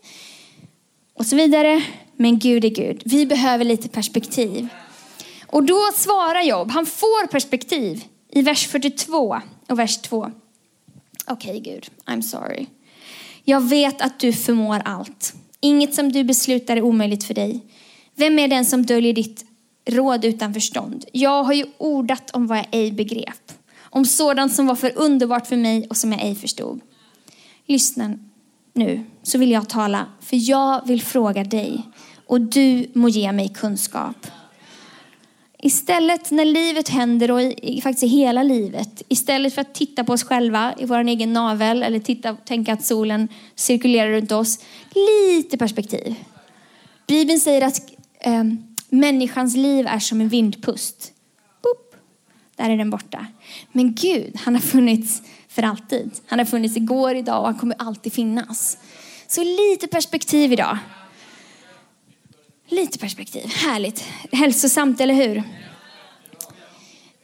[1.14, 1.82] Och så vidare.
[2.16, 3.02] Men Gud är Gud.
[3.04, 4.68] Vi behöver lite perspektiv.
[5.46, 10.30] Och då svarar Job, han får perspektiv i vers 42 och vers 2.
[11.26, 12.66] Okej okay, Gud, I'm sorry.
[13.44, 15.34] Jag vet att du förmår allt.
[15.60, 17.60] Inget som du beslutar är omöjligt för dig.
[18.14, 19.44] Vem är den som döljer ditt
[19.84, 21.04] råd utan förstånd?
[21.12, 23.52] Jag har ju ordat om vad jag ej begrep.
[23.90, 26.80] Om sådant som var för underbart för mig och som jag ej förstod.
[27.66, 28.18] Lyssna
[28.72, 31.82] nu, så vill jag tala, för jag vill fråga dig
[32.26, 34.26] och du må ge mig kunskap.
[35.58, 40.12] Istället när livet händer och i, faktiskt i hela livet, istället för att titta på
[40.12, 44.58] oss själva i vår egen navel eller titta, tänka att solen cirkulerar runt oss,
[44.94, 46.14] lite perspektiv.
[47.06, 47.80] Bibeln säger att
[48.20, 48.44] eh,
[48.88, 51.12] människans liv är som en vindpust.
[52.56, 53.26] Där är den borta.
[53.72, 56.10] Men Gud, han har funnits för alltid.
[56.26, 58.78] Han har funnits igår, idag och han kommer alltid finnas.
[59.26, 60.78] Så lite perspektiv idag.
[62.68, 63.46] Lite perspektiv.
[63.46, 64.04] Härligt.
[64.32, 65.42] Hälsosamt, eller hur?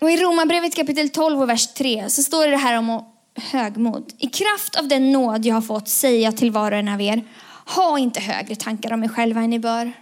[0.00, 4.12] Och I Romarbrevet kapitel 12 och vers 3 så står det här om högmod.
[4.18, 7.00] I kraft av den nåd jag har fått säger jag till var och en av
[7.00, 7.24] er,
[7.66, 9.92] ha inte högre tankar om er själva än ni bör.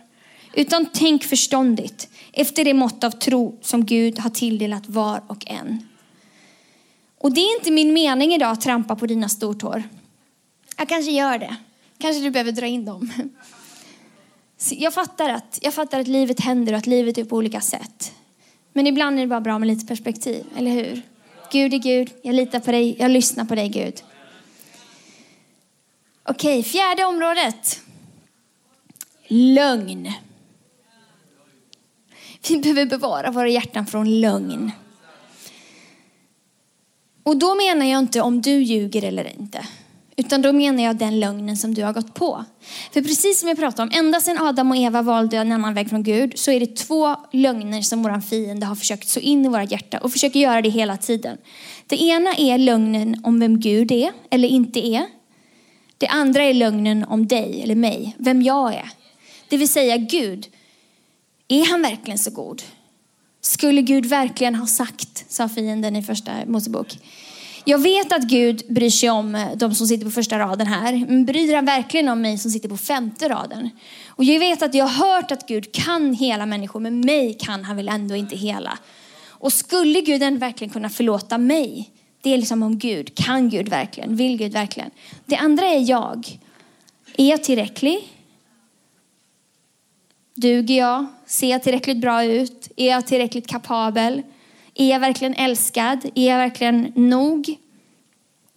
[0.53, 5.89] Utan tänk förståndigt efter det mått av tro som Gud har tilldelat var och en.
[7.19, 9.83] Och det är inte min mening idag att trampa på dina stortår.
[10.77, 11.57] Jag kanske gör det.
[11.99, 13.13] Kanske du behöver dra in dem.
[14.71, 18.13] Jag fattar, att, jag fattar att livet händer och att livet är på olika sätt.
[18.73, 21.03] Men ibland är det bara bra med lite perspektiv, eller hur?
[21.53, 24.03] Gud är Gud, jag litar på dig, jag lyssnar på dig Gud.
[26.23, 27.81] Okej, fjärde området.
[29.29, 30.13] Lögn.
[32.49, 34.73] Vi behöver bevara våra hjärtan från lögn.
[37.23, 39.67] Och då menar jag inte om du ljuger eller inte.
[40.17, 42.45] Utan då menar jag den lögnen som du har gått på.
[42.93, 45.89] För precis som jag pratade om, ända sedan Adam och Eva valde en annan väg
[45.89, 49.49] från Gud så är det två lögner som vår fiende har försökt så in i
[49.49, 51.39] våra hjärta och försöker göra det hela tiden.
[51.87, 55.07] Det ena är lögnen om vem Gud är eller inte är.
[55.99, 58.91] Det andra är lögnen om dig eller mig, vem jag är.
[59.49, 60.47] Det vill säga Gud,
[61.51, 62.63] är han verkligen så god?
[63.41, 66.99] Skulle Gud verkligen ha sagt, sa fienden i första Mosebok.
[67.65, 71.07] Jag vet att Gud bryr sig om eh, de som sitter på första raden här.
[71.09, 73.71] Men bryr han verkligen om mig som sitter på femte raden?
[74.09, 77.65] Och jag vet att jag har hört att Gud kan hela människor, men mig kan
[77.65, 78.79] han väl ändå inte hela.
[79.29, 81.91] Och skulle Gud verkligen kunna förlåta mig?
[82.23, 83.15] Det är liksom om Gud.
[83.15, 84.17] Kan Gud verkligen?
[84.17, 84.91] Vill Gud verkligen?
[85.27, 86.39] Det andra är jag.
[87.17, 88.20] Är jag tillräcklig?
[90.41, 91.07] Duger jag?
[91.27, 92.69] Ser jag tillräckligt bra ut?
[92.77, 94.23] Är jag tillräckligt kapabel?
[94.75, 96.11] Är jag verkligen älskad?
[96.15, 97.59] Är jag verkligen nog?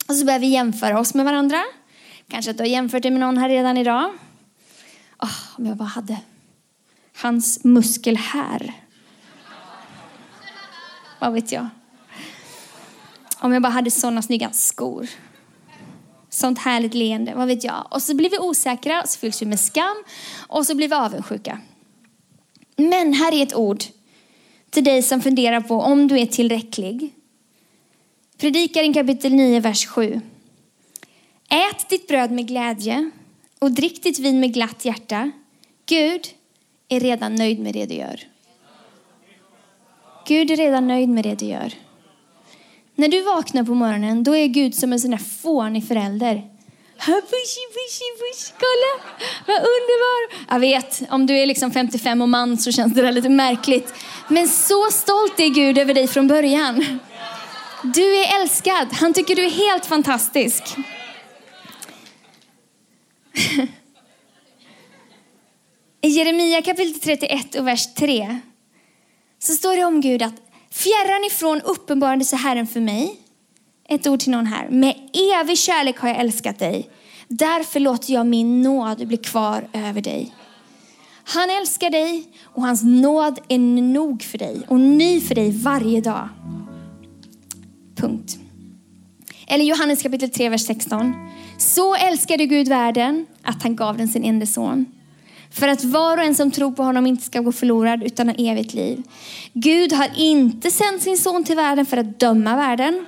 [0.07, 1.63] Och så börjar vi jämföra oss med varandra.
[2.27, 4.11] Kanske att du har jämfört dig med någon här redan idag.
[5.19, 6.17] Oh, om jag bara hade
[7.21, 8.73] hans muskel här.
[11.19, 11.69] Vad vet jag?
[13.39, 15.07] Om jag bara hade sådana snygga skor.
[16.29, 17.87] Sånt härligt leende, vad vet jag.
[17.91, 20.03] Och så blir vi osäkra, så fylls vi med skam
[20.47, 21.59] och så blir vi avundsjuka.
[22.75, 23.83] Men här är ett ord
[24.69, 27.13] till dig som funderar på om du är tillräcklig.
[28.37, 30.21] Predikaren kapitel 9, vers 7.
[31.49, 33.11] Ät ditt bröd med glädje
[33.59, 35.31] och drick ditt vin med glatt hjärta.
[35.85, 36.27] Gud,
[36.89, 38.19] är redan nöjd med det du gör.
[40.27, 41.73] Gud är redan nöjd med det du gör.
[42.95, 46.49] När du vaknar på morgonen, då är Gud som en sån där fånig förälder.
[47.05, 48.91] Pushy, pushy, push, kolla
[49.47, 50.45] vad underbar.
[50.49, 53.93] Jag vet, om du är liksom 55 och man så känns det där lite märkligt.
[54.27, 56.99] Men så stolt är Gud över dig från början.
[57.83, 58.87] Du är älskad.
[58.91, 60.63] Han tycker du är helt fantastisk.
[66.01, 68.39] I Jeremia kapitel 31 och vers 3
[69.39, 70.35] så står det om Gud att
[70.71, 73.22] fjärran ifrån uppenbarade sig Herren för mig.
[73.89, 74.69] Ett ord till någon här.
[74.69, 74.95] Med
[75.41, 76.89] evig kärlek har jag älskat dig.
[77.27, 80.33] Därför låter jag min nåd bli kvar över dig.
[81.23, 86.01] Han älskar dig och hans nåd är nog för dig och ny för dig varje
[86.01, 86.29] dag.
[87.95, 88.37] Punkt.
[89.47, 91.13] Eller Johannes kapitel 3, vers 16.
[91.57, 94.85] Så älskade Gud världen att han gav den sin enda son.
[95.51, 98.35] För att var och en som tror på honom inte ska gå förlorad utan ha
[98.35, 99.03] evigt liv.
[99.53, 103.05] Gud har inte sänt sin son till världen för att döma världen.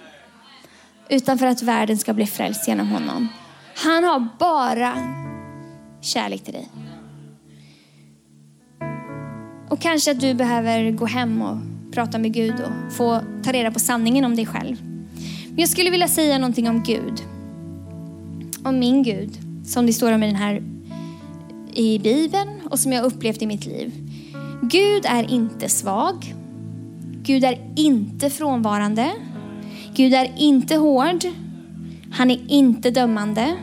[1.09, 3.27] Utan för att världen ska bli frälst genom honom.
[3.75, 4.93] Han har bara
[6.01, 6.69] kärlek till dig.
[9.69, 11.57] Och kanske att du behöver gå hem och
[11.93, 14.77] prata med Gud och få ta reda på sanningen om dig själv.
[15.49, 17.21] Men jag skulle vilja säga någonting om Gud.
[18.63, 19.31] Om min Gud,
[19.65, 20.63] som det står om i den här
[21.73, 23.93] i Bibeln och som jag upplevt i mitt liv.
[24.61, 26.33] Gud är inte svag.
[27.23, 29.11] Gud är inte frånvarande.
[29.95, 31.25] Gud är inte hård.
[32.11, 33.55] Han är inte dömande.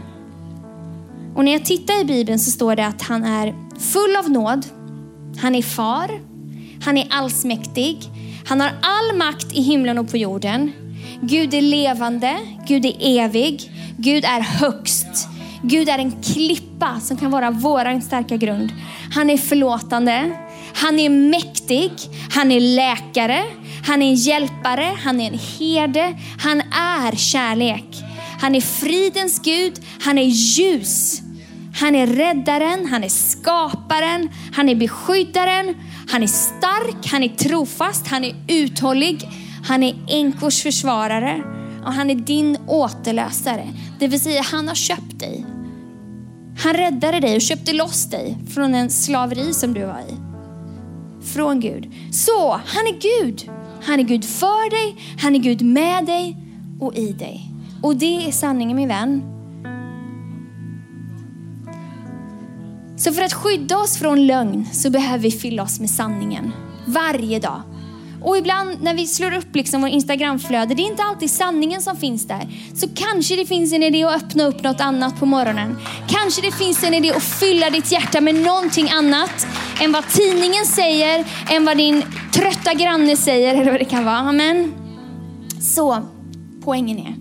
[1.34, 4.66] Och när jag tittar i Bibeln så står det att han är full av nåd.
[5.38, 6.20] Han är far.
[6.84, 7.98] Han är allsmäktig.
[8.46, 10.72] Han har all makt i himlen och på jorden.
[11.20, 12.38] Gud är levande.
[12.66, 13.70] Gud är evig.
[13.96, 15.28] Gud är högst.
[15.62, 18.72] Gud är en klippa som kan vara vår starka grund.
[19.14, 20.32] Han är förlåtande.
[20.74, 21.90] Han är mäktig.
[22.30, 23.42] Han är läkare.
[23.82, 24.96] Han är en hjälpare.
[25.04, 26.14] Han är en herde.
[26.38, 28.02] Han är kärlek.
[28.40, 29.80] Han är fridens Gud.
[30.00, 31.22] Han är ljus.
[31.74, 35.74] Han är räddaren, han är skaparen, han är beskyddaren,
[36.08, 39.28] han är stark, han är trofast, han är uthållig,
[39.64, 41.42] han är änkors försvarare
[41.84, 43.68] och han är din återlösare.
[43.98, 45.46] Det vill säga, han har köpt dig.
[46.58, 50.14] Han räddade dig och köpte loss dig från en slaveri som du var i.
[51.34, 51.92] Från Gud.
[52.12, 53.50] Så, han är Gud.
[53.84, 56.36] Han är Gud för dig, han är Gud med dig
[56.80, 57.50] och i dig.
[57.82, 59.22] Och det är sanningen min vän.
[62.96, 66.52] Så för att skydda oss från lögn så behöver vi fylla oss med sanningen.
[66.86, 67.62] Varje dag.
[68.22, 71.96] Och ibland när vi slår upp liksom vår Instagramflöde, det är inte alltid sanningen som
[71.96, 72.48] finns där.
[72.74, 75.78] Så kanske det finns en idé att öppna upp något annat på morgonen.
[76.08, 79.46] Kanske det finns en idé att fylla ditt hjärta med någonting annat
[79.80, 84.16] än vad tidningen säger, än vad din trötta granne säger eller vad det kan vara.
[84.16, 84.74] Amen.
[85.60, 86.02] Så,
[86.64, 87.14] poängen är,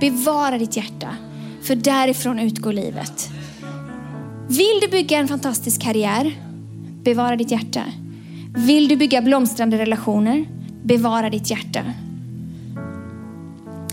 [0.00, 1.16] bevara ditt hjärta.
[1.62, 3.28] För därifrån utgår livet.
[4.48, 6.32] Vill du bygga en fantastisk karriär?
[7.02, 7.82] Bevara ditt hjärta.
[8.66, 10.46] Vill du bygga blomstrande relationer?
[10.82, 11.80] Bevara ditt hjärta.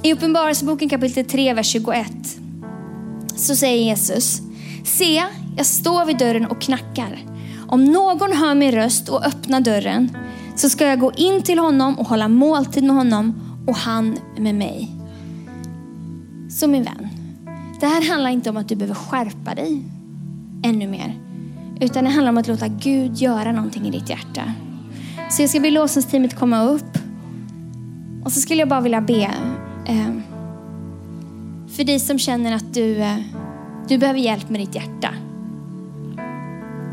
[0.04, 2.08] I Uppenbarelseboken kapitel 3, vers 21
[3.36, 4.42] så säger Jesus,
[4.84, 5.24] se,
[5.58, 7.20] jag står vid dörren och knackar.
[7.68, 10.18] Om någon hör min röst och öppnar dörren
[10.56, 13.34] så ska jag gå in till honom och hålla måltid med honom
[13.68, 14.92] och han med mig.
[16.50, 17.10] Så min vän,
[17.80, 19.84] det här handlar inte om att du behöver skärpa dig
[20.64, 21.25] ännu mer.
[21.80, 24.54] Utan det handlar om att låta Gud göra någonting i ditt hjärta.
[25.32, 26.98] Så jag ska be lovsångsteamet komma upp.
[28.26, 29.32] Och så skulle jag bara vilja be.
[29.86, 30.10] Eh,
[31.76, 33.18] för dig som känner att du, eh,
[33.88, 35.10] du behöver hjälp med ditt hjärta.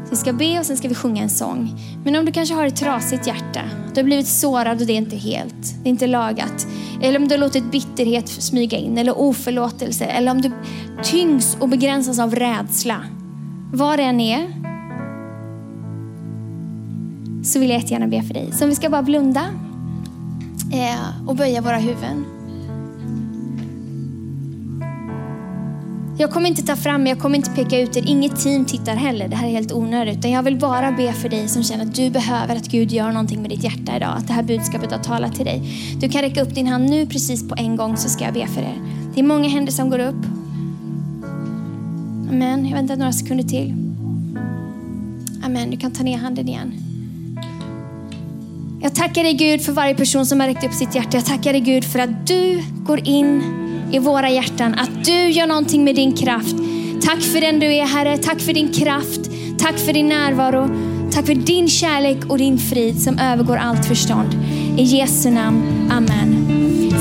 [0.05, 1.71] Så vi ska be och sen ska vi sjunga en sång.
[2.05, 3.61] Men om du kanske har ett trasigt hjärta.
[3.95, 5.83] Du har blivit sårad och det är inte helt.
[5.83, 6.67] Det är inte lagat.
[7.03, 8.99] Eller om du har låtit bitterhet smyga in.
[8.99, 10.05] Eller oförlåtelse.
[10.05, 10.51] Eller om du
[11.03, 13.05] tyngs och begränsas av rädsla.
[13.73, 14.63] Vad det än är
[17.43, 18.53] så vill jag jättegärna be för dig.
[18.53, 19.49] Så om vi ska bara blunda
[20.73, 22.25] eh, och böja våra huvuden.
[26.19, 28.09] Jag kommer inte ta fram, jag kommer inte peka ut er.
[28.09, 29.29] Inget team tittar heller.
[29.29, 30.19] Det här är helt onödigt.
[30.19, 33.13] Utan jag vill bara be för dig som känner att du behöver att Gud gör
[33.13, 34.15] någonting med ditt hjärta idag.
[34.17, 35.63] Att det här budskapet har talat till dig.
[36.01, 38.47] Du kan räcka upp din hand nu precis på en gång så ska jag be
[38.47, 38.81] för er.
[39.15, 40.27] Det är många händer som går upp.
[42.31, 42.67] Amen.
[42.67, 43.75] Jag väntar några sekunder till.
[45.45, 45.71] Amen.
[45.71, 46.92] Du kan ta ner handen igen.
[48.83, 51.17] Jag tackar dig Gud för varje person som har räckt upp sitt hjärta.
[51.17, 53.43] Jag tackar dig Gud för att du går in
[53.93, 54.75] i våra hjärtan.
[54.75, 56.57] Att du gör någonting med din kraft.
[57.03, 58.19] Tack för den du är Herre.
[58.19, 59.21] Tack för din kraft.
[59.59, 60.69] Tack för din närvaro.
[61.13, 64.29] Tack för din kärlek och din frid som övergår allt förstånd.
[64.79, 65.91] I Jesu namn.
[65.93, 66.47] Amen.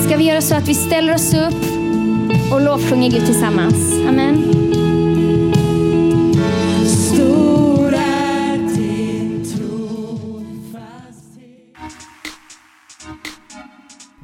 [0.05, 1.81] Ska vi göra så att vi ställer oss upp
[2.53, 3.93] och lovsjunger Gud tillsammans.
[4.09, 4.70] Amen.